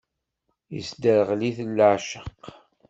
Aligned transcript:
Isderɣel-iten 0.77 1.71
leɛceq. 1.77 2.41